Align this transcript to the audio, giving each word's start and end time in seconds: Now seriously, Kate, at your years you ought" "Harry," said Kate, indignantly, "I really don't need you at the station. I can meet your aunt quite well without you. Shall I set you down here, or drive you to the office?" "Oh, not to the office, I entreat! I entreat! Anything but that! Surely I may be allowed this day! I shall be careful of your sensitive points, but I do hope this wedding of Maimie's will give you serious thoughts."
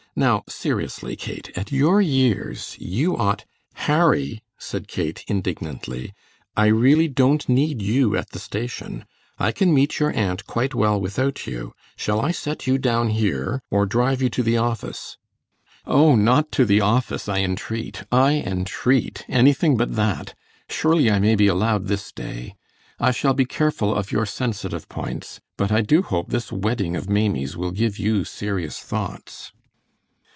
Now 0.13 0.43
seriously, 0.49 1.15
Kate, 1.15 1.53
at 1.55 1.71
your 1.71 2.01
years 2.01 2.75
you 2.77 3.15
ought" 3.15 3.45
"Harry," 3.87 4.43
said 4.57 4.89
Kate, 4.89 5.23
indignantly, 5.29 6.13
"I 6.57 6.65
really 6.67 7.07
don't 7.07 7.47
need 7.47 7.81
you 7.81 8.17
at 8.17 8.31
the 8.31 8.37
station. 8.39 9.05
I 9.39 9.53
can 9.53 9.73
meet 9.73 9.99
your 10.01 10.11
aunt 10.11 10.45
quite 10.45 10.75
well 10.75 10.99
without 10.99 11.47
you. 11.47 11.71
Shall 11.95 12.19
I 12.19 12.31
set 12.31 12.67
you 12.67 12.77
down 12.77 13.11
here, 13.11 13.61
or 13.71 13.85
drive 13.85 14.21
you 14.21 14.29
to 14.31 14.43
the 14.43 14.57
office?" 14.57 15.17
"Oh, 15.85 16.15
not 16.17 16.51
to 16.59 16.65
the 16.65 16.81
office, 16.81 17.29
I 17.29 17.39
entreat! 17.39 18.03
I 18.11 18.33
entreat! 18.45 19.23
Anything 19.29 19.77
but 19.77 19.95
that! 19.95 20.35
Surely 20.69 21.09
I 21.09 21.19
may 21.19 21.35
be 21.35 21.47
allowed 21.47 21.87
this 21.87 22.11
day! 22.11 22.55
I 22.99 23.11
shall 23.11 23.33
be 23.33 23.45
careful 23.45 23.95
of 23.95 24.11
your 24.11 24.25
sensitive 24.25 24.89
points, 24.89 25.39
but 25.55 25.71
I 25.71 25.79
do 25.79 26.01
hope 26.01 26.31
this 26.31 26.51
wedding 26.51 26.97
of 26.97 27.09
Maimie's 27.09 27.55
will 27.55 27.71
give 27.71 27.97
you 27.97 28.25
serious 28.25 28.77
thoughts." 28.79 29.53